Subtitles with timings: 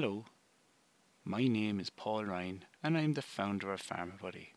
[0.00, 0.26] Hello,
[1.24, 4.50] my name is Paul Ryan and I am the founder of PharmaBuddy.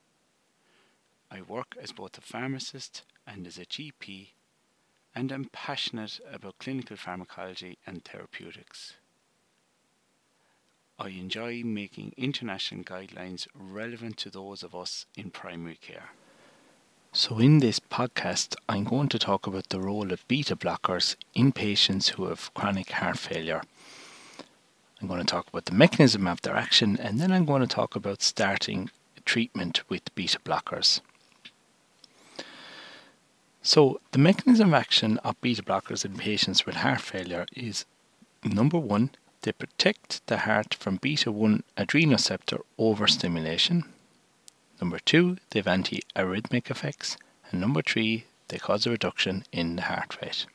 [1.32, 4.34] I work as both a pharmacist and as a GP
[5.16, 8.94] and am passionate about clinical pharmacology and therapeutics.
[11.00, 16.12] I enjoy making international guidelines relevant to those of us in primary care.
[17.14, 21.52] So, in this podcast, I'm going to talk about the role of beta blockers in
[21.52, 23.64] patients who have chronic heart failure.
[25.02, 27.68] I'm going to talk about the mechanism of their action and then I'm going to
[27.68, 28.90] talk about starting
[29.26, 31.02] treatment with beta blockers.
[33.64, 37.86] So, the mechanism of action of beta blockers in patients with heart failure is
[38.44, 43.86] number one, they protect the heart from beta 1 adrenoceptor overstimulation.
[44.80, 47.18] Number two, they have anti arrhythmic effects.
[47.50, 50.46] And number three, they cause a reduction in the heart rate.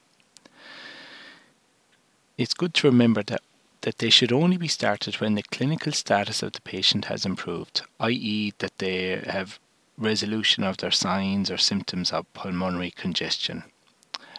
[2.36, 3.40] It's good to remember that,
[3.86, 7.82] that they should only be started when the clinical status of the patient has improved,
[8.00, 9.60] i.e., that they have
[9.96, 13.62] resolution of their signs or symptoms of pulmonary congestion,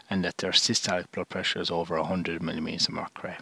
[0.09, 3.38] and that their systolic blood pressure is over 100 millimeters of mercury.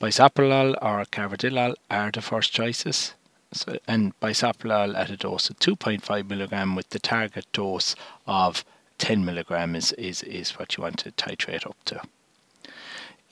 [0.00, 3.14] Bisoprolol or carvedilol are the first choices,
[3.52, 7.94] so, and bisoprolol at a dose of 2.5 milligram with the target dose
[8.26, 8.64] of
[8.98, 12.02] 10 milligram is, is, is what you want to titrate up to.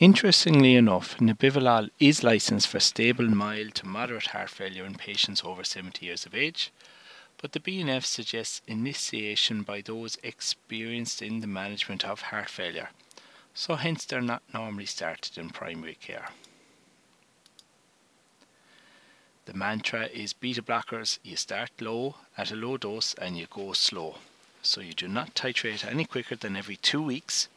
[0.00, 5.64] Interestingly enough, nebivolol is licensed for stable, mild to moderate heart failure in patients over
[5.64, 6.70] 70 years of age,
[7.42, 12.90] but the BNF suggests initiation by those experienced in the management of heart failure,
[13.54, 16.28] so hence they're not normally started in primary care.
[19.46, 23.72] The mantra is beta blockers, you start low at a low dose and you go
[23.72, 24.18] slow.
[24.62, 27.48] So you do not titrate any quicker than every two weeks.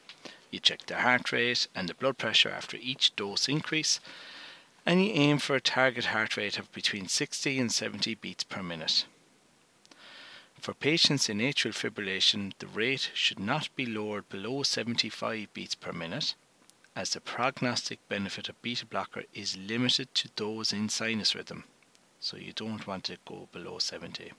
[0.52, 4.00] You check the heart rate and the blood pressure after each dose increase,
[4.86, 8.62] and you aim for a target heart rate of between 60 and 70 beats per
[8.62, 9.06] minute.
[10.60, 15.92] For patients in atrial fibrillation, the rate should not be lowered below 75 beats per
[15.92, 16.36] minute,
[16.96, 21.64] as the prognostic benefit of beta blocker is limited to those in sinus rhythm
[22.22, 24.32] so you don't want to go below 70.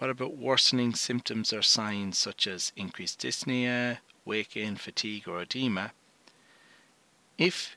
[0.00, 3.98] What about worsening symptoms or signs such as increased dyspnea,
[4.48, 5.92] gain, fatigue, or edema?
[7.36, 7.76] If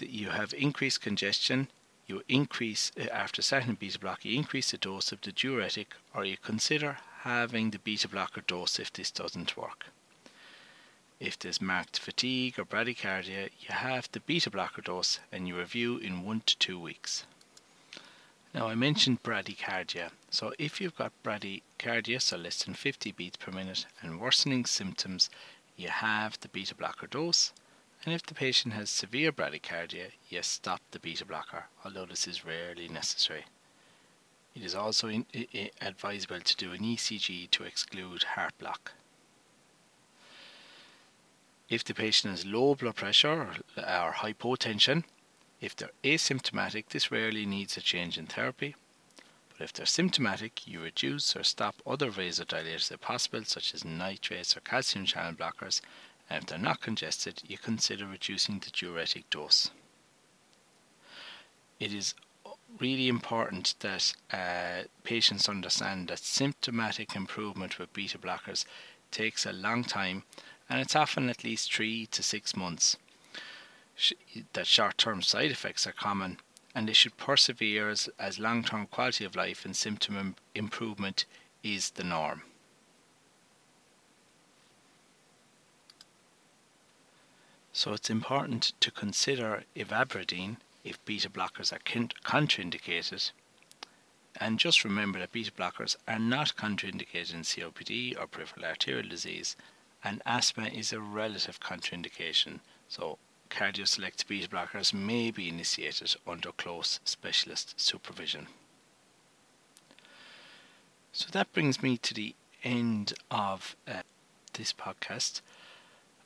[0.00, 1.68] you have increased congestion,
[2.08, 6.24] you increase uh, after starting beta blocker, you increase the dose of the diuretic, or
[6.24, 9.86] you consider having the beta blocker dose if this doesn't work.
[11.20, 15.96] If there's marked fatigue or bradycardia, you have the beta blocker dose and you review
[15.98, 17.24] in one to two weeks.
[18.54, 20.10] Now, I mentioned bradycardia.
[20.30, 25.30] So, if you've got bradycardia, so less than 50 beats per minute, and worsening symptoms,
[25.76, 27.52] you have the beta blocker dose.
[28.04, 32.44] And if the patient has severe bradycardia, you stop the beta blocker, although this is
[32.44, 33.44] rarely necessary.
[34.54, 38.92] It is also in, I, advisable to do an ECG to exclude heart block.
[41.70, 45.04] If the patient has low blood pressure or, or hypotension,
[45.62, 48.74] if they're asymptomatic, this rarely needs a change in therapy.
[49.50, 54.56] But if they're symptomatic, you reduce or stop other vasodilators if possible, such as nitrates
[54.56, 55.80] or calcium channel blockers,
[56.28, 59.70] and if they're not congested, you consider reducing the diuretic dose.
[61.78, 62.14] It is
[62.80, 68.64] really important that uh, patients understand that symptomatic improvement with beta blockers
[69.12, 70.24] takes a long time
[70.68, 72.96] and it's often at least three to six months.
[74.54, 76.38] That short term side effects are common,
[76.74, 81.26] and they should persevere as, as long term quality of life and symptom Im- improvement
[81.62, 82.42] is the norm.
[87.72, 93.30] So it's important to consider ivabradine if beta blockers are contraindicated.
[94.36, 99.56] And just remember that beta blockers are not contraindicated in COPD or peripheral arterial disease,
[100.04, 103.18] and asthma is a relative contraindication, so
[103.52, 108.46] cardio-select beta blockers may be initiated under close specialist supervision.
[111.12, 112.34] So that brings me to the
[112.64, 114.02] end of uh,
[114.54, 115.42] this podcast.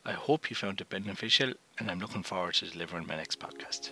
[0.04, 3.90] I hope you found it beneficial, and I'm looking forward to delivering my next podcast.